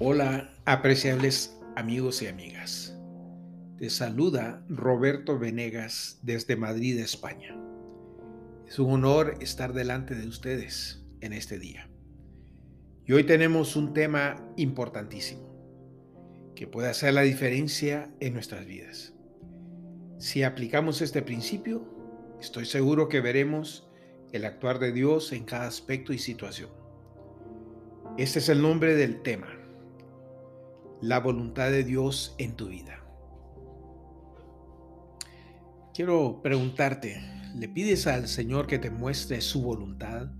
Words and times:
Hola, 0.00 0.48
apreciables 0.64 1.58
amigos 1.74 2.22
y 2.22 2.28
amigas. 2.28 2.96
Te 3.78 3.90
saluda 3.90 4.64
Roberto 4.68 5.40
Venegas 5.40 6.20
desde 6.22 6.54
Madrid, 6.54 7.00
España. 7.00 7.58
Es 8.68 8.78
un 8.78 8.92
honor 8.92 9.34
estar 9.40 9.72
delante 9.72 10.14
de 10.14 10.28
ustedes 10.28 11.04
en 11.20 11.32
este 11.32 11.58
día. 11.58 11.90
Y 13.06 13.12
hoy 13.12 13.24
tenemos 13.24 13.74
un 13.74 13.92
tema 13.92 14.36
importantísimo 14.56 16.52
que 16.54 16.68
puede 16.68 16.90
hacer 16.90 17.12
la 17.12 17.22
diferencia 17.22 18.08
en 18.20 18.34
nuestras 18.34 18.66
vidas. 18.66 19.14
Si 20.18 20.44
aplicamos 20.44 21.02
este 21.02 21.22
principio, 21.22 21.82
estoy 22.40 22.66
seguro 22.66 23.08
que 23.08 23.20
veremos 23.20 23.90
el 24.30 24.44
actuar 24.44 24.78
de 24.78 24.92
Dios 24.92 25.32
en 25.32 25.42
cada 25.42 25.66
aspecto 25.66 26.12
y 26.12 26.18
situación. 26.18 26.70
Este 28.16 28.38
es 28.38 28.48
el 28.48 28.62
nombre 28.62 28.94
del 28.94 29.22
tema 29.22 29.57
la 31.00 31.20
voluntad 31.20 31.70
de 31.70 31.84
Dios 31.84 32.34
en 32.38 32.54
tu 32.54 32.68
vida. 32.68 33.04
Quiero 35.94 36.40
preguntarte, 36.42 37.20
¿le 37.54 37.68
pides 37.68 38.06
al 38.06 38.28
Señor 38.28 38.66
que 38.66 38.78
te 38.78 38.90
muestre 38.90 39.40
su 39.40 39.62
voluntad? 39.62 40.30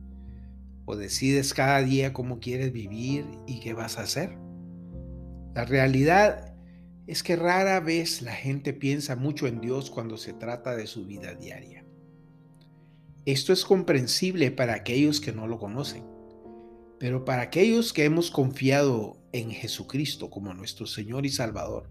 ¿O 0.84 0.96
decides 0.96 1.54
cada 1.54 1.82
día 1.82 2.12
cómo 2.12 2.40
quieres 2.40 2.72
vivir 2.72 3.26
y 3.46 3.60
qué 3.60 3.72
vas 3.74 3.98
a 3.98 4.02
hacer? 4.02 4.36
La 5.54 5.64
realidad 5.64 6.54
es 7.06 7.22
que 7.22 7.36
rara 7.36 7.80
vez 7.80 8.22
la 8.22 8.32
gente 8.32 8.72
piensa 8.72 9.16
mucho 9.16 9.46
en 9.46 9.60
Dios 9.60 9.90
cuando 9.90 10.16
se 10.16 10.32
trata 10.32 10.76
de 10.76 10.86
su 10.86 11.06
vida 11.06 11.34
diaria. 11.34 11.84
Esto 13.24 13.52
es 13.52 13.64
comprensible 13.64 14.50
para 14.50 14.74
aquellos 14.74 15.20
que 15.20 15.32
no 15.32 15.46
lo 15.46 15.58
conocen 15.58 16.17
pero 16.98 17.24
para 17.24 17.42
aquellos 17.42 17.92
que 17.92 18.04
hemos 18.04 18.30
confiado 18.30 19.16
en 19.32 19.50
Jesucristo 19.50 20.30
como 20.30 20.52
nuestro 20.54 20.86
Señor 20.86 21.26
y 21.26 21.30
Salvador, 21.30 21.88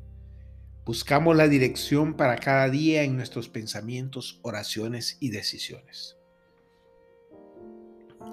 buscamos 0.85 1.35
la 1.35 1.47
dirección 1.47 2.15
para 2.15 2.37
cada 2.37 2.69
día 2.69 3.03
en 3.03 3.15
nuestros 3.15 3.47
pensamientos, 3.47 4.39
oraciones 4.41 5.17
y 5.19 5.29
decisiones. 5.29 6.17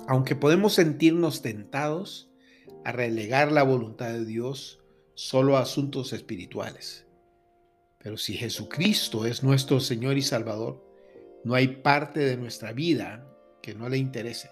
Aunque 0.08 0.34
podemos 0.34 0.74
sentirnos 0.74 1.42
tentados 1.42 2.30
a 2.84 2.92
relegar 2.92 3.52
la 3.52 3.62
voluntad 3.62 4.12
de 4.12 4.24
Dios 4.24 4.80
solo 5.14 5.56
a 5.56 5.60
asuntos 5.60 6.12
espirituales, 6.12 7.06
pero 7.98 8.16
si 8.16 8.34
Jesucristo 8.34 9.26
es 9.26 9.42
nuestro 9.42 9.80
Señor 9.80 10.18
y 10.18 10.22
Salvador, 10.22 10.84
no 11.44 11.54
hay 11.54 11.68
parte 11.68 12.20
de 12.20 12.36
nuestra 12.36 12.72
vida 12.72 13.26
que 13.62 13.74
no 13.74 13.88
le 13.88 13.96
interese 13.96 14.50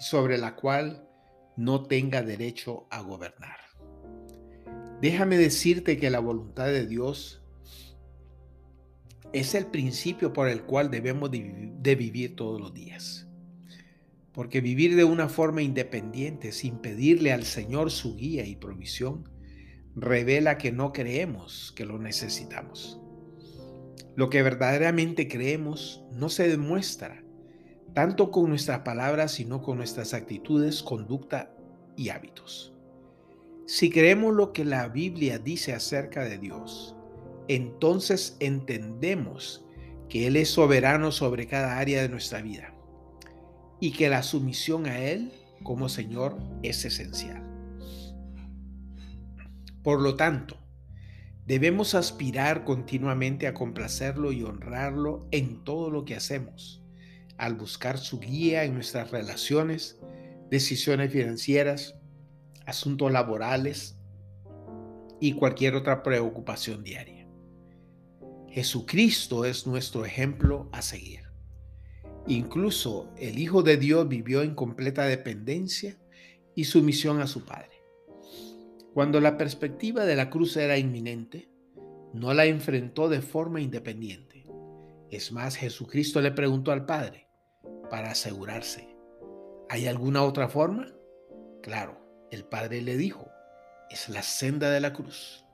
y 0.00 0.04
sobre 0.04 0.38
la 0.38 0.54
cual 0.54 1.07
no 1.58 1.82
tenga 1.82 2.22
derecho 2.22 2.86
a 2.88 3.02
gobernar. 3.02 3.58
Déjame 5.02 5.36
decirte 5.36 5.98
que 5.98 6.08
la 6.08 6.20
voluntad 6.20 6.66
de 6.66 6.86
Dios 6.86 7.42
es 9.32 9.56
el 9.56 9.66
principio 9.66 10.32
por 10.32 10.48
el 10.48 10.62
cual 10.62 10.88
debemos 10.88 11.32
de 11.32 11.94
vivir 11.96 12.36
todos 12.36 12.60
los 12.60 12.72
días. 12.72 13.28
Porque 14.32 14.60
vivir 14.60 14.94
de 14.94 15.02
una 15.02 15.28
forma 15.28 15.60
independiente 15.60 16.52
sin 16.52 16.78
pedirle 16.78 17.32
al 17.32 17.42
Señor 17.42 17.90
su 17.90 18.14
guía 18.14 18.46
y 18.46 18.54
provisión 18.54 19.28
revela 19.96 20.58
que 20.58 20.70
no 20.70 20.92
creemos 20.92 21.72
que 21.74 21.84
lo 21.84 21.98
necesitamos. 21.98 23.00
Lo 24.14 24.30
que 24.30 24.42
verdaderamente 24.42 25.26
creemos 25.26 26.04
no 26.12 26.28
se 26.28 26.48
demuestra 26.48 27.24
tanto 27.94 28.30
con 28.30 28.48
nuestras 28.48 28.80
palabras, 28.80 29.32
sino 29.32 29.62
con 29.62 29.78
nuestras 29.78 30.14
actitudes, 30.14 30.82
conducta 30.82 31.54
y 31.96 32.10
hábitos. 32.10 32.74
Si 33.66 33.90
creemos 33.90 34.34
lo 34.34 34.52
que 34.52 34.64
la 34.64 34.88
Biblia 34.88 35.38
dice 35.38 35.74
acerca 35.74 36.24
de 36.24 36.38
Dios, 36.38 36.96
entonces 37.48 38.36
entendemos 38.40 39.64
que 40.08 40.26
Él 40.26 40.36
es 40.36 40.48
soberano 40.48 41.12
sobre 41.12 41.46
cada 41.46 41.78
área 41.78 42.00
de 42.00 42.08
nuestra 42.08 42.40
vida 42.40 42.74
y 43.80 43.92
que 43.92 44.08
la 44.08 44.22
sumisión 44.22 44.86
a 44.86 44.98
Él 44.98 45.32
como 45.62 45.88
Señor 45.88 46.38
es 46.62 46.84
esencial. 46.84 47.42
Por 49.82 50.00
lo 50.00 50.16
tanto, 50.16 50.56
debemos 51.46 51.94
aspirar 51.94 52.64
continuamente 52.64 53.46
a 53.46 53.54
complacerlo 53.54 54.32
y 54.32 54.42
honrarlo 54.42 55.26
en 55.30 55.64
todo 55.64 55.90
lo 55.90 56.04
que 56.04 56.14
hacemos 56.14 56.82
al 57.38 57.54
buscar 57.54 57.98
su 57.98 58.18
guía 58.18 58.64
en 58.64 58.74
nuestras 58.74 59.10
relaciones, 59.10 59.98
decisiones 60.50 61.12
financieras, 61.12 61.94
asuntos 62.66 63.10
laborales 63.10 63.96
y 65.20 65.32
cualquier 65.32 65.74
otra 65.74 66.02
preocupación 66.02 66.82
diaria. 66.82 67.26
Jesucristo 68.50 69.44
es 69.44 69.66
nuestro 69.66 70.04
ejemplo 70.04 70.68
a 70.72 70.82
seguir. 70.82 71.20
Incluso 72.26 73.10
el 73.16 73.38
Hijo 73.38 73.62
de 73.62 73.76
Dios 73.76 74.08
vivió 74.08 74.42
en 74.42 74.54
completa 74.54 75.04
dependencia 75.04 75.96
y 76.54 76.64
sumisión 76.64 77.20
a 77.20 77.26
su 77.26 77.44
Padre. 77.44 77.82
Cuando 78.92 79.20
la 79.20 79.38
perspectiva 79.38 80.04
de 80.04 80.16
la 80.16 80.28
cruz 80.28 80.56
era 80.56 80.76
inminente, 80.76 81.48
no 82.12 82.34
la 82.34 82.46
enfrentó 82.46 83.08
de 83.08 83.22
forma 83.22 83.60
independiente. 83.60 84.44
Es 85.10 85.30
más, 85.30 85.56
Jesucristo 85.56 86.20
le 86.20 86.32
preguntó 86.32 86.72
al 86.72 86.84
Padre, 86.84 87.27
para 87.90 88.10
asegurarse. 88.12 88.88
¿Hay 89.68 89.86
alguna 89.86 90.22
otra 90.22 90.48
forma? 90.48 90.92
Claro, 91.62 92.00
el 92.30 92.44
Padre 92.44 92.82
le 92.82 92.96
dijo, 92.96 93.28
es 93.90 94.08
la 94.08 94.22
senda 94.22 94.70
de 94.70 94.80
la 94.80 94.92
cruz. 94.92 95.44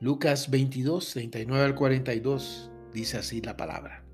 Lucas 0.00 0.50
22, 0.50 1.12
39 1.12 1.64
al 1.64 1.74
42 1.74 2.70
dice 2.92 3.18
así 3.18 3.40
la 3.40 3.56
palabra. 3.56 4.04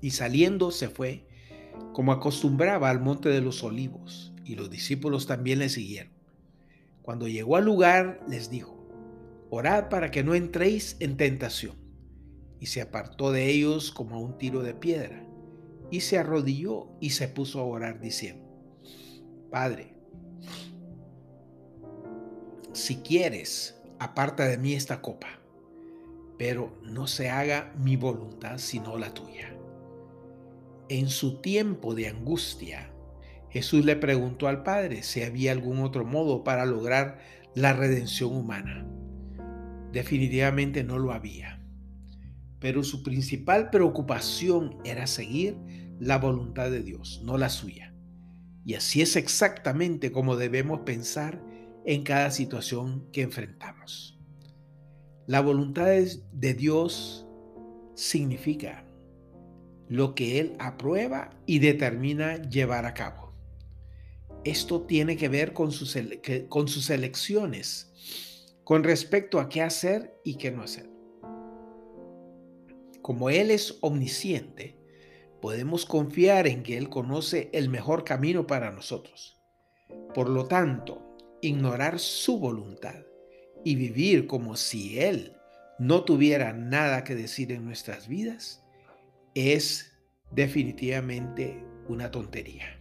Y 0.00 0.10
saliendo 0.10 0.70
se 0.70 0.88
fue, 0.88 1.26
como 1.92 2.12
acostumbraba 2.12 2.90
al 2.90 3.00
monte 3.00 3.28
de 3.28 3.40
los 3.40 3.62
olivos, 3.62 4.32
y 4.44 4.54
los 4.54 4.70
discípulos 4.70 5.26
también 5.26 5.58
le 5.58 5.68
siguieron. 5.68 6.12
Cuando 7.02 7.28
llegó 7.28 7.56
al 7.56 7.64
lugar, 7.64 8.20
les 8.28 8.50
dijo, 8.50 8.88
orad 9.50 9.88
para 9.88 10.10
que 10.10 10.24
no 10.24 10.34
entréis 10.34 10.96
en 11.00 11.16
tentación. 11.16 11.76
Y 12.60 12.66
se 12.66 12.80
apartó 12.80 13.30
de 13.30 13.46
ellos 13.50 13.92
como 13.92 14.16
a 14.16 14.20
un 14.20 14.36
tiro 14.36 14.62
de 14.62 14.74
piedra 14.74 15.27
y 15.90 16.00
se 16.00 16.18
arrodilló 16.18 16.88
y 17.00 17.10
se 17.10 17.28
puso 17.28 17.60
a 17.60 17.64
orar 17.64 18.00
diciendo, 18.00 18.44
Padre, 19.50 19.94
si 22.72 22.96
quieres, 22.96 23.80
aparta 23.98 24.44
de 24.44 24.58
mí 24.58 24.74
esta 24.74 25.00
copa, 25.00 25.40
pero 26.36 26.78
no 26.82 27.06
se 27.06 27.30
haga 27.30 27.72
mi 27.78 27.96
voluntad 27.96 28.58
sino 28.58 28.98
la 28.98 29.12
tuya. 29.14 29.54
En 30.88 31.08
su 31.08 31.40
tiempo 31.40 31.94
de 31.94 32.08
angustia, 32.08 32.90
Jesús 33.50 33.84
le 33.84 33.96
preguntó 33.96 34.46
al 34.46 34.62
Padre 34.62 35.02
si 35.02 35.22
había 35.22 35.52
algún 35.52 35.80
otro 35.80 36.04
modo 36.04 36.44
para 36.44 36.66
lograr 36.66 37.18
la 37.54 37.72
redención 37.72 38.34
humana. 38.34 38.86
Definitivamente 39.92 40.84
no 40.84 40.98
lo 40.98 41.12
había 41.12 41.57
pero 42.60 42.82
su 42.82 43.02
principal 43.02 43.70
preocupación 43.70 44.78
era 44.84 45.06
seguir 45.06 45.56
la 45.98 46.18
voluntad 46.18 46.70
de 46.70 46.82
Dios, 46.82 47.22
no 47.24 47.38
la 47.38 47.48
suya. 47.48 47.94
Y 48.64 48.74
así 48.74 49.00
es 49.00 49.16
exactamente 49.16 50.12
como 50.12 50.36
debemos 50.36 50.80
pensar 50.80 51.42
en 51.84 52.02
cada 52.02 52.30
situación 52.30 53.08
que 53.12 53.22
enfrentamos. 53.22 54.18
La 55.26 55.40
voluntad 55.40 55.86
de 55.86 56.54
Dios 56.54 57.26
significa 57.94 58.84
lo 59.88 60.14
que 60.14 60.38
Él 60.38 60.54
aprueba 60.58 61.30
y 61.46 61.60
determina 61.60 62.42
llevar 62.42 62.84
a 62.86 62.94
cabo. 62.94 63.32
Esto 64.44 64.82
tiene 64.82 65.16
que 65.16 65.28
ver 65.28 65.52
con 65.52 65.72
sus, 65.72 65.96
con 66.48 66.68
sus 66.68 66.90
elecciones 66.90 67.88
con 68.68 68.84
respecto 68.84 69.40
a 69.40 69.48
qué 69.48 69.62
hacer 69.62 70.20
y 70.24 70.34
qué 70.34 70.50
no 70.50 70.62
hacer. 70.62 70.97
Como 73.08 73.30
Él 73.30 73.50
es 73.50 73.78
omnisciente, 73.80 74.76
podemos 75.40 75.86
confiar 75.86 76.46
en 76.46 76.62
que 76.62 76.76
Él 76.76 76.90
conoce 76.90 77.48
el 77.54 77.70
mejor 77.70 78.04
camino 78.04 78.46
para 78.46 78.70
nosotros. 78.70 79.40
Por 80.14 80.28
lo 80.28 80.44
tanto, 80.44 81.16
ignorar 81.40 82.00
su 82.00 82.38
voluntad 82.38 83.06
y 83.64 83.76
vivir 83.76 84.26
como 84.26 84.56
si 84.56 85.00
Él 85.00 85.32
no 85.78 86.04
tuviera 86.04 86.52
nada 86.52 87.02
que 87.02 87.14
decir 87.14 87.50
en 87.50 87.64
nuestras 87.64 88.08
vidas 88.08 88.62
es 89.34 89.90
definitivamente 90.30 91.64
una 91.88 92.10
tontería. 92.10 92.78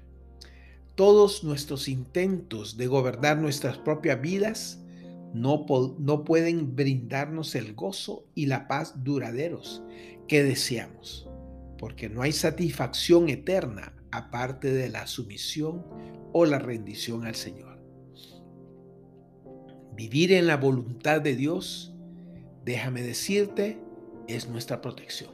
Todos 0.96 1.46
nuestros 1.46 1.88
intentos 1.88 2.76
de 2.76 2.88
gobernar 2.88 3.38
nuestras 3.38 3.78
propias 3.78 4.20
vidas 4.20 4.84
no, 5.34 5.66
pueden 5.66 6.76
brindarnos 6.76 7.56
el 7.56 7.74
gozo 7.74 8.26
y 8.34 8.46
la 8.48 8.68
paz 8.68 9.04
duraderos 9.04 9.84
que 10.28 10.44
deseamos, 10.44 11.30
porque 11.78 12.10
no 12.10 12.22
hay 12.22 12.32
satisfacción 12.32 13.30
eterna 13.30 13.94
aparte 14.12 14.72
de 14.72 14.90
la 14.90 15.08
sumisión 15.08 15.86
o 16.34 16.46
la 16.46 16.60
rendición 16.60 17.26
al 17.26 17.36
Señor. 17.36 17.78
Vivir 19.96 20.32
en 20.32 20.48
la 20.48 20.58
voluntad 20.58 21.22
de 21.22 21.36
Dios, 21.36 21.94
déjame 22.64 23.02
decirte, 23.02 23.80
es 24.28 24.48
nuestra 24.48 24.82
protección. 24.82 25.32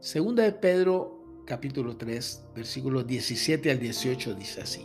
Segunda 0.00 0.42
de 0.42 0.52
Pedro 0.52 1.22
capítulo 1.46 1.96
3, 1.96 2.44
versículos 2.54 3.06
17 3.06 3.70
al 3.70 3.78
18 3.78 4.34
dice 4.34 4.60
así. 4.62 4.84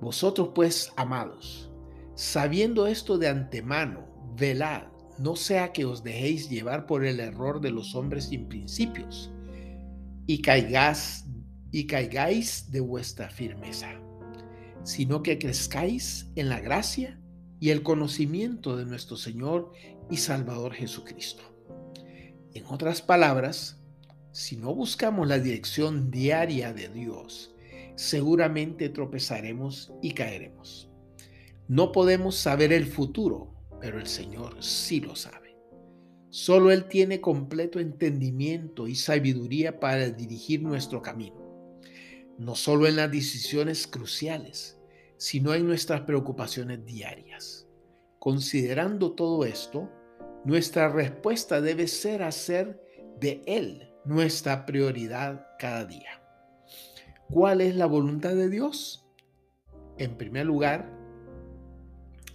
Vosotros 0.00 0.50
pues, 0.54 0.92
amados, 0.96 1.70
sabiendo 2.14 2.86
esto 2.86 3.18
de 3.18 3.28
antemano, 3.28 4.06
velad, 4.36 4.84
no 5.18 5.36
sea 5.36 5.72
que 5.72 5.84
os 5.84 6.02
dejéis 6.02 6.48
llevar 6.50 6.86
por 6.86 7.04
el 7.04 7.20
error 7.20 7.60
de 7.60 7.70
los 7.70 7.94
hombres 7.94 8.24
sin 8.26 8.48
principios 8.48 9.30
y 10.26 10.40
caigáis, 10.40 11.24
y 11.70 11.86
caigáis 11.86 12.70
de 12.70 12.80
vuestra 12.80 13.28
firmeza, 13.28 13.90
sino 14.82 15.22
que 15.22 15.38
crezcáis 15.38 16.30
en 16.34 16.48
la 16.48 16.60
gracia 16.60 17.20
y 17.60 17.70
el 17.70 17.82
conocimiento 17.82 18.76
de 18.76 18.86
nuestro 18.86 19.16
Señor 19.16 19.72
y 20.10 20.16
Salvador 20.16 20.74
Jesucristo. 20.74 21.42
En 22.52 22.64
otras 22.66 23.02
palabras, 23.02 23.80
si 24.32 24.56
no 24.56 24.74
buscamos 24.74 25.28
la 25.28 25.38
dirección 25.38 26.10
diaria 26.10 26.72
de 26.72 26.88
Dios, 26.88 27.54
seguramente 27.96 28.88
tropezaremos 28.88 29.92
y 30.02 30.12
caeremos. 30.12 30.90
No 31.68 31.92
podemos 31.92 32.36
saber 32.36 32.72
el 32.72 32.86
futuro, 32.86 33.54
pero 33.80 33.98
el 33.98 34.06
Señor 34.06 34.62
sí 34.62 35.00
lo 35.00 35.16
sabe. 35.16 35.56
Solo 36.28 36.70
Él 36.72 36.88
tiene 36.88 37.20
completo 37.20 37.80
entendimiento 37.80 38.86
y 38.86 38.96
sabiduría 38.96 39.80
para 39.80 40.10
dirigir 40.10 40.62
nuestro 40.62 41.00
camino, 41.00 41.80
no 42.38 42.54
solo 42.54 42.86
en 42.86 42.96
las 42.96 43.10
decisiones 43.10 43.86
cruciales, 43.86 44.78
sino 45.16 45.54
en 45.54 45.66
nuestras 45.66 46.02
preocupaciones 46.02 46.84
diarias. 46.84 47.66
Considerando 48.18 49.12
todo 49.12 49.44
esto, 49.44 49.90
nuestra 50.44 50.88
respuesta 50.88 51.60
debe 51.60 51.86
ser 51.86 52.22
hacer 52.22 52.82
de 53.20 53.42
Él 53.46 53.90
nuestra 54.04 54.66
prioridad 54.66 55.46
cada 55.58 55.86
día. 55.86 56.22
¿Cuál 57.30 57.62
es 57.62 57.74
la 57.74 57.86
voluntad 57.86 58.34
de 58.34 58.50
Dios? 58.50 59.06
En 59.98 60.16
primer 60.18 60.46
lugar, 60.46 61.03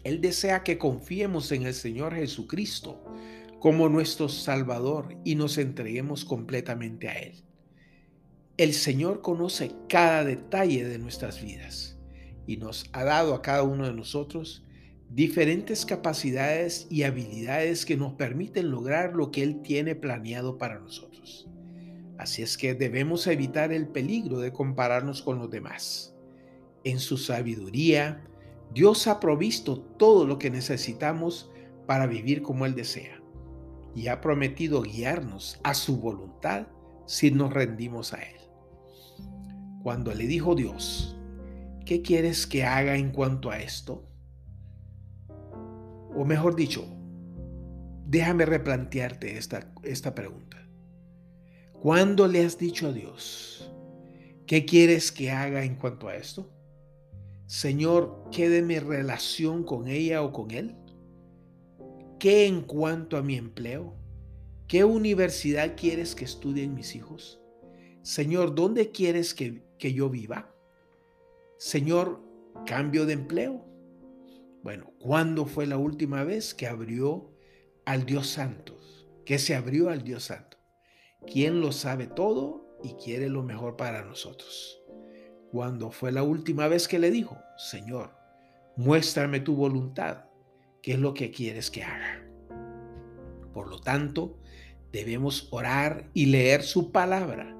Él 0.03 0.21
desea 0.21 0.63
que 0.63 0.77
confiemos 0.77 1.51
en 1.51 1.63
el 1.63 1.73
Señor 1.73 2.15
Jesucristo 2.15 3.03
como 3.59 3.89
nuestro 3.89 4.29
Salvador 4.29 5.17
y 5.25 5.35
nos 5.35 5.57
entreguemos 5.57 6.25
completamente 6.25 7.09
a 7.09 7.13
Él. 7.19 7.43
El 8.57 8.73
Señor 8.73 9.21
conoce 9.21 9.71
cada 9.87 10.23
detalle 10.23 10.85
de 10.85 10.99
nuestras 10.99 11.41
vidas 11.41 11.97
y 12.47 12.57
nos 12.57 12.85
ha 12.93 13.03
dado 13.03 13.33
a 13.33 13.41
cada 13.41 13.63
uno 13.63 13.85
de 13.85 13.93
nosotros 13.93 14.65
diferentes 15.09 15.85
capacidades 15.85 16.87
y 16.89 17.03
habilidades 17.03 17.85
que 17.85 17.97
nos 17.97 18.13
permiten 18.13 18.69
lograr 18.69 19.15
lo 19.15 19.31
que 19.31 19.43
Él 19.43 19.61
tiene 19.61 19.95
planeado 19.95 20.57
para 20.57 20.79
nosotros. 20.79 21.47
Así 22.17 22.41
es 22.41 22.57
que 22.57 22.73
debemos 22.73 23.25
evitar 23.27 23.71
el 23.71 23.87
peligro 23.87 24.39
de 24.39 24.51
compararnos 24.51 25.21
con 25.21 25.39
los 25.39 25.49
demás. 25.49 26.13
En 26.83 26.99
su 26.99 27.17
sabiduría, 27.17 28.23
Dios 28.73 29.07
ha 29.07 29.19
provisto 29.19 29.79
todo 29.79 30.25
lo 30.25 30.37
que 30.37 30.49
necesitamos 30.49 31.51
para 31.87 32.05
vivir 32.05 32.41
como 32.41 32.65
Él 32.65 32.75
desea 32.75 33.19
y 33.95 34.07
ha 34.07 34.21
prometido 34.21 34.83
guiarnos 34.83 35.59
a 35.63 35.73
su 35.73 35.97
voluntad 35.97 36.67
si 37.05 37.31
nos 37.31 37.51
rendimos 37.51 38.13
a 38.13 38.17
Él. 38.21 38.37
Cuando 39.81 40.13
le 40.13 40.27
dijo 40.27 40.53
Dios, 40.53 41.17
¿qué 41.85 42.01
quieres 42.01 42.45
que 42.45 42.63
haga 42.63 42.95
en 42.95 43.11
cuanto 43.11 43.49
a 43.49 43.59
esto? 43.59 44.05
O 46.15 46.25
mejor 46.25 46.55
dicho, 46.55 46.85
déjame 48.05 48.45
replantearte 48.45 49.37
esta, 49.37 49.73
esta 49.83 50.13
pregunta. 50.13 50.57
¿Cuándo 51.81 52.27
le 52.27 52.45
has 52.45 52.57
dicho 52.57 52.89
a 52.89 52.91
Dios, 52.91 53.71
qué 54.45 54.65
quieres 54.65 55.11
que 55.11 55.31
haga 55.31 55.63
en 55.63 55.75
cuanto 55.75 56.07
a 56.07 56.15
esto? 56.15 56.58
Señor, 57.49 58.25
¿qué 58.31 58.47
de 58.47 58.61
mi 58.61 58.77
relación 58.77 59.63
con 59.63 59.87
ella 59.87 60.21
o 60.21 60.31
con 60.31 60.51
él? 60.51 60.75
¿Qué 62.19 62.45
en 62.45 62.61
cuanto 62.61 63.17
a 63.17 63.23
mi 63.23 63.37
empleo? 63.37 63.95
¿Qué 64.67 64.83
universidad 64.83 65.75
quieres 65.75 66.13
que 66.13 66.25
estudien 66.25 66.75
mis 66.75 66.95
hijos? 66.95 67.41
Señor, 68.03 68.53
¿dónde 68.53 68.91
quieres 68.91 69.33
que, 69.33 69.63
que 69.79 69.93
yo 69.93 70.11
viva? 70.11 70.53
Señor, 71.57 72.21
cambio 72.67 73.07
de 73.07 73.13
empleo. 73.13 73.65
Bueno, 74.61 74.93
¿cuándo 74.99 75.47
fue 75.47 75.65
la 75.65 75.79
última 75.79 76.23
vez 76.23 76.53
que 76.53 76.67
abrió 76.67 77.33
al 77.83 78.05
Dios 78.05 78.27
Santo? 78.27 78.77
Que 79.25 79.39
se 79.39 79.55
abrió 79.55 79.89
al 79.89 80.03
Dios 80.03 80.25
Santo 80.25 80.59
quien 81.25 81.61
lo 81.61 81.71
sabe 81.71 82.05
todo 82.05 82.77
y 82.83 82.93
quiere 82.93 83.27
lo 83.27 83.43
mejor 83.43 83.75
para 83.75 84.03
nosotros. 84.03 84.78
Cuando 85.51 85.91
fue 85.91 86.11
la 86.11 86.21
última 86.21 86.67
vez 86.67 86.87
que 86.87 86.99
le 86.99 87.09
dijo, 87.09 87.37
Señor, 87.57 88.11
muéstrame 88.75 89.39
tu 89.39 89.55
voluntad, 89.55 90.25
qué 90.83 90.93
es 90.93 90.99
lo 90.99 91.13
que 91.13 91.31
quieres 91.31 91.71
que 91.71 91.83
haga. 91.83 92.23
Por 93.53 93.67
lo 93.67 93.79
tanto, 93.79 94.37
debemos 94.91 95.47
orar 95.51 96.09
y 96.13 96.27
leer 96.27 96.61
su 96.61 96.91
palabra 96.91 97.55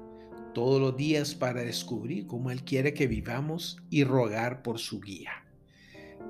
todos 0.54 0.80
los 0.80 0.96
días 0.96 1.34
para 1.34 1.62
descubrir 1.62 2.26
cómo 2.26 2.50
Él 2.52 2.62
quiere 2.62 2.94
que 2.94 3.08
vivamos 3.08 3.78
y 3.90 4.04
rogar 4.04 4.62
por 4.62 4.78
su 4.78 5.00
guía. 5.00 5.32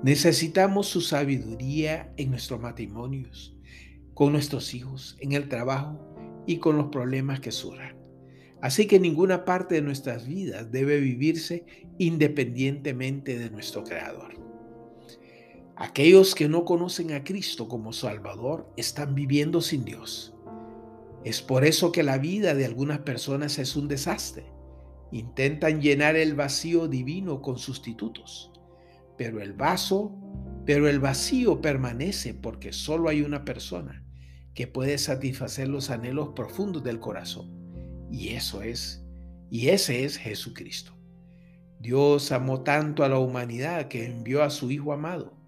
Necesitamos 0.03 0.87
su 0.87 1.01
sabiduría 1.01 2.11
en 2.17 2.31
nuestros 2.31 2.59
matrimonios, 2.59 3.55
con 4.15 4.31
nuestros 4.31 4.73
hijos, 4.73 5.15
en 5.19 5.33
el 5.33 5.47
trabajo 5.47 5.99
y 6.47 6.57
con 6.57 6.77
los 6.77 6.87
problemas 6.87 7.39
que 7.39 7.51
surjan. 7.51 8.00
Así 8.61 8.85
que 8.85 8.99
ninguna 8.99 9.43
parte 9.43 9.75
de 9.75 9.81
nuestras 9.81 10.27
vidas 10.27 10.71
debe 10.71 10.99
vivirse 10.99 11.65
independientemente 11.97 13.39
de 13.39 13.49
nuestro 13.49 13.83
Creador. 13.83 14.33
Aquellos 15.75 16.35
que 16.35 16.47
no 16.47 16.63
conocen 16.63 17.11
a 17.13 17.23
Cristo 17.23 17.67
como 17.67 17.91
Salvador 17.91 18.71
están 18.77 19.15
viviendo 19.15 19.61
sin 19.61 19.83
Dios. 19.83 20.35
Es 21.23 21.41
por 21.41 21.65
eso 21.65 21.91
que 21.91 22.03
la 22.03 22.19
vida 22.19 22.53
de 22.53 22.65
algunas 22.65 22.99
personas 22.99 23.57
es 23.57 23.75
un 23.75 23.87
desastre. 23.87 24.45
Intentan 25.11 25.81
llenar 25.81 26.15
el 26.15 26.35
vacío 26.35 26.87
divino 26.87 27.41
con 27.41 27.57
sustitutos. 27.57 28.51
Pero 29.17 29.41
el 29.41 29.53
vaso, 29.53 30.15
pero 30.65 30.87
el 30.87 30.99
vacío 30.99 31.61
permanece 31.61 32.35
porque 32.35 32.73
solo 32.73 33.09
hay 33.09 33.21
una 33.23 33.43
persona 33.43 34.05
que 34.53 34.67
puede 34.67 34.99
satisfacer 34.99 35.67
los 35.67 35.89
anhelos 35.89 36.29
profundos 36.35 36.83
del 36.83 36.99
corazón. 36.99 37.60
Y 38.11 38.29
eso 38.29 38.61
es, 38.61 39.03
y 39.49 39.69
ese 39.69 40.03
es 40.03 40.17
Jesucristo. 40.17 40.93
Dios 41.79 42.31
amó 42.31 42.61
tanto 42.61 43.03
a 43.03 43.09
la 43.09 43.17
humanidad 43.17 43.87
que 43.87 44.05
envió 44.05 44.43
a 44.43 44.49
su 44.49 44.69
Hijo 44.69 44.93
amado 44.93 45.41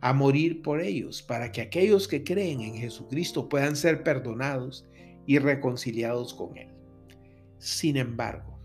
a 0.00 0.12
morir 0.12 0.62
por 0.62 0.80
ellos, 0.80 1.22
para 1.22 1.50
que 1.50 1.60
aquellos 1.60 2.06
que 2.06 2.22
creen 2.22 2.60
en 2.60 2.74
Jesucristo 2.76 3.48
puedan 3.48 3.74
ser 3.76 4.02
perdonados 4.02 4.86
y 5.26 5.38
reconciliados 5.38 6.32
con 6.34 6.56
Él. 6.56 6.68
Sin 7.58 7.96
embargo, 7.96 8.60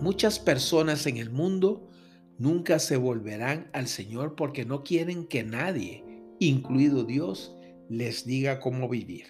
muchas 0.00 0.38
personas 0.38 1.06
en 1.06 1.16
el 1.16 1.30
mundo 1.30 1.90
nunca 2.38 2.78
se 2.78 2.96
volverán 2.96 3.70
al 3.72 3.88
Señor 3.88 4.36
porque 4.36 4.64
no 4.64 4.84
quieren 4.84 5.26
que 5.26 5.42
nadie, 5.42 6.04
incluido 6.38 7.04
Dios, 7.04 7.56
les 7.88 8.24
diga 8.24 8.60
cómo 8.60 8.88
vivir. 8.88 9.26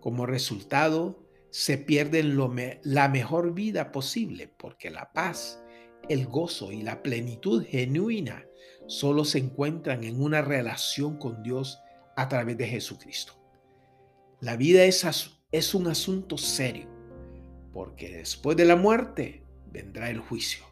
Como 0.00 0.26
resultado, 0.26 1.25
se 1.56 1.78
pierden 1.78 2.36
la 2.82 3.08
mejor 3.08 3.54
vida 3.54 3.90
posible 3.90 4.46
porque 4.58 4.90
la 4.90 5.10
paz, 5.14 5.64
el 6.06 6.26
gozo 6.26 6.70
y 6.70 6.82
la 6.82 7.02
plenitud 7.02 7.64
genuina 7.64 8.44
solo 8.86 9.24
se 9.24 9.38
encuentran 9.38 10.04
en 10.04 10.20
una 10.20 10.42
relación 10.42 11.16
con 11.16 11.42
Dios 11.42 11.80
a 12.14 12.28
través 12.28 12.58
de 12.58 12.66
Jesucristo. 12.66 13.42
La 14.42 14.58
vida 14.58 14.84
es, 14.84 15.06
es 15.50 15.74
un 15.74 15.86
asunto 15.86 16.36
serio 16.36 16.90
porque 17.72 18.18
después 18.18 18.54
de 18.58 18.66
la 18.66 18.76
muerte 18.76 19.42
vendrá 19.72 20.10
el 20.10 20.18
juicio. 20.18 20.62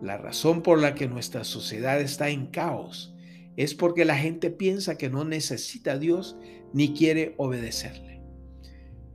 La 0.00 0.16
razón 0.16 0.62
por 0.62 0.78
la 0.78 0.94
que 0.94 1.08
nuestra 1.08 1.42
sociedad 1.42 2.00
está 2.00 2.28
en 2.28 2.46
caos 2.46 3.16
es 3.56 3.74
porque 3.74 4.04
la 4.04 4.16
gente 4.16 4.50
piensa 4.50 4.96
que 4.96 5.10
no 5.10 5.24
necesita 5.24 5.94
a 5.94 5.98
Dios 5.98 6.36
ni 6.72 6.94
quiere 6.94 7.34
obedecerle. 7.36 8.17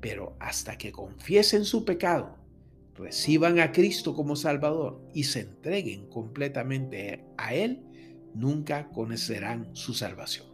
Pero 0.04 0.36
hasta 0.42 0.78
que 0.78 0.92
confiesen 0.92 1.64
su 1.64 1.86
pecado, 1.86 2.36
reciban 2.94 3.62
a 3.62 3.72
Cristo 3.72 4.14
como 4.14 4.36
Salvador 4.36 5.02
y 5.14 5.24
se 5.24 5.40
entreguen 5.40 6.10
completamente 6.10 7.24
a 7.38 7.54
Él, 7.54 7.86
nunca 8.34 8.90
conocerán 8.90 9.70
su 9.72 9.94
salvación. 9.94 10.48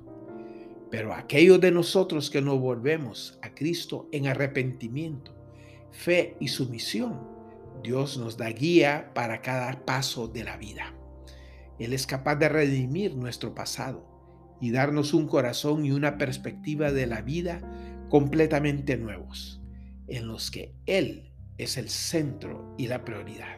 Pero 0.92 1.16
aquellos 1.16 1.60
de 1.60 1.72
nosotros 1.72 2.30
que 2.30 2.44
nos 2.44 2.60
volvemos 2.60 3.40
a 3.42 3.56
Cristo 3.56 4.08
en 4.12 4.28
arrepentimiento, 4.28 5.36
fe 5.90 6.38
y 6.40 6.50
sumisión, 6.50 7.20
Dios 7.82 8.20
nos 8.20 8.38
da 8.38 8.52
guía 8.52 9.10
para 9.16 9.42
cada 9.42 9.84
paso 9.84 10.28
de 10.28 10.44
la 10.44 10.58
vida. 10.58 10.94
Él 11.80 11.94
es 11.94 12.06
capaz 12.06 12.36
de 12.36 12.50
redimir 12.50 13.16
nuestro 13.16 13.56
pasado 13.56 14.06
y 14.62 14.70
darnos 14.70 15.16
un 15.16 15.26
corazón 15.26 15.88
y 15.88 15.92
una 15.92 16.20
perspectiva 16.20 16.92
de 16.92 17.08
la 17.08 17.22
vida 17.24 17.62
completamente 18.10 18.98
nuevos, 18.98 19.62
en 20.08 20.28
los 20.28 20.52
que 20.52 20.74
Él 20.86 21.32
es 21.58 21.78
el 21.78 21.90
centro 21.90 22.76
y 22.78 22.88
la 22.88 23.06
prioridad. 23.06 23.58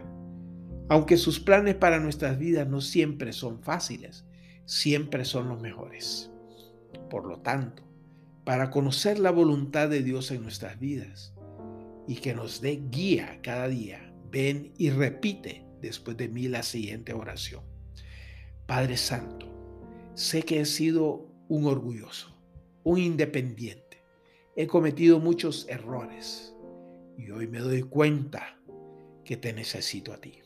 Aunque 0.89 1.17
sus 1.17 1.39
planes 1.39 1.75
para 1.75 1.99
nuestras 1.99 2.37
vidas 2.37 2.67
no 2.67 2.81
siempre 2.81 3.31
son 3.31 3.61
fáciles, 3.61 4.25
siempre 4.65 5.25
son 5.25 5.47
los 5.47 5.61
mejores. 5.61 6.31
Por 7.09 7.25
lo 7.25 7.39
tanto, 7.39 7.83
para 8.43 8.71
conocer 8.71 9.19
la 9.19 9.31
voluntad 9.31 9.89
de 9.89 10.03
Dios 10.03 10.31
en 10.31 10.43
nuestras 10.43 10.79
vidas 10.79 11.33
y 12.07 12.15
que 12.15 12.33
nos 12.33 12.59
dé 12.61 12.81
guía 12.91 13.39
cada 13.41 13.67
día, 13.67 14.13
ven 14.31 14.73
y 14.77 14.89
repite 14.89 15.65
después 15.81 16.17
de 16.17 16.27
mí 16.27 16.47
la 16.47 16.63
siguiente 16.63 17.13
oración. 17.13 17.63
Padre 18.65 18.97
Santo, 18.97 19.47
sé 20.15 20.43
que 20.43 20.61
he 20.61 20.65
sido 20.65 21.27
un 21.47 21.65
orgulloso, 21.65 22.35
un 22.83 22.97
independiente. 22.97 23.90
He 24.55 24.67
cometido 24.67 25.19
muchos 25.19 25.67
errores 25.69 26.53
y 27.17 27.31
hoy 27.31 27.47
me 27.47 27.59
doy 27.59 27.83
cuenta 27.83 28.59
que 29.23 29.37
te 29.37 29.53
necesito 29.53 30.13
a 30.13 30.17
ti. 30.17 30.39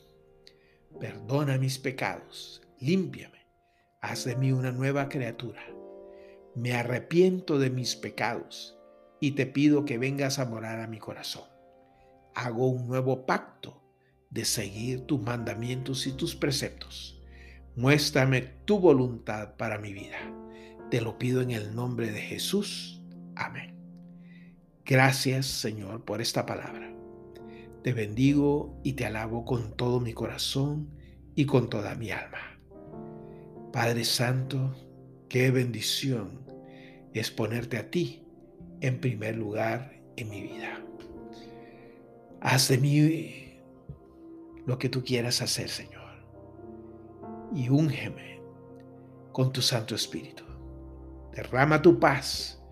Perdona 1.00 1.58
mis 1.58 1.78
pecados, 1.78 2.62
límpiame, 2.80 3.46
haz 4.00 4.24
de 4.24 4.36
mí 4.36 4.52
una 4.52 4.72
nueva 4.72 5.08
criatura 5.08 5.62
me 6.56 6.72
arrepiento 6.72 7.58
de 7.58 7.68
mis 7.68 7.96
pecados 7.96 8.78
y 9.20 9.32
te 9.32 9.44
pido 9.44 9.84
que 9.84 9.98
vengas 9.98 10.38
a 10.38 10.46
morar 10.46 10.80
a 10.80 10.86
mi 10.86 10.98
corazón. 10.98 11.44
Hago 12.34 12.68
un 12.68 12.88
nuevo 12.88 13.26
pacto 13.26 13.82
de 14.30 14.46
seguir 14.46 15.02
tus 15.02 15.20
mandamientos 15.20 16.06
y 16.06 16.12
tus 16.12 16.34
preceptos. 16.34 17.22
Muéstrame 17.76 18.40
tu 18.64 18.80
voluntad 18.80 19.56
para 19.56 19.78
mi 19.78 19.92
vida. 19.92 20.16
Te 20.90 21.02
lo 21.02 21.18
pido 21.18 21.42
en 21.42 21.50
el 21.50 21.74
nombre 21.74 22.10
de 22.10 22.22
Jesús. 22.22 23.02
Amén. 23.34 23.75
Gracias 24.88 25.46
Señor 25.46 26.04
por 26.04 26.20
esta 26.20 26.46
palabra. 26.46 26.94
Te 27.82 27.92
bendigo 27.92 28.78
y 28.84 28.92
te 28.92 29.04
alabo 29.04 29.44
con 29.44 29.76
todo 29.76 29.98
mi 29.98 30.12
corazón 30.12 30.88
y 31.34 31.44
con 31.44 31.68
toda 31.68 31.96
mi 31.96 32.12
alma. 32.12 32.60
Padre 33.72 34.04
Santo, 34.04 34.76
qué 35.28 35.50
bendición 35.50 36.46
es 37.14 37.32
ponerte 37.32 37.78
a 37.78 37.90
ti 37.90 38.28
en 38.80 39.00
primer 39.00 39.34
lugar 39.34 39.92
en 40.14 40.30
mi 40.30 40.42
vida. 40.42 40.80
Haz 42.40 42.68
de 42.68 42.78
mí 42.78 43.58
lo 44.66 44.78
que 44.78 44.88
tú 44.88 45.02
quieras 45.02 45.42
hacer, 45.42 45.68
Señor. 45.68 46.24
Y 47.52 47.70
úngeme 47.70 48.40
con 49.32 49.52
tu 49.52 49.62
Santo 49.62 49.96
Espíritu. 49.96 50.44
Derrama 51.32 51.82
tu 51.82 51.98
paz, 51.98 52.62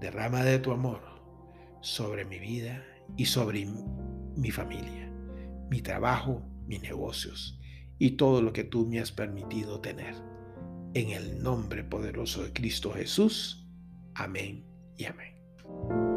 derrama 0.00 0.42
de 0.42 0.58
tu 0.58 0.72
amor 0.72 1.11
sobre 1.82 2.24
mi 2.24 2.38
vida 2.38 2.82
y 3.16 3.26
sobre 3.26 3.66
mi 4.36 4.50
familia, 4.50 5.12
mi 5.70 5.82
trabajo, 5.82 6.42
mis 6.66 6.80
negocios 6.82 7.60
y 7.98 8.12
todo 8.12 8.40
lo 8.40 8.52
que 8.52 8.64
tú 8.64 8.86
me 8.86 9.00
has 9.00 9.12
permitido 9.12 9.80
tener. 9.80 10.14
En 10.94 11.10
el 11.10 11.42
nombre 11.42 11.84
poderoso 11.84 12.42
de 12.42 12.52
Cristo 12.52 12.92
Jesús. 12.92 13.66
Amén 14.14 14.64
y 14.96 15.04
amén. 15.04 16.11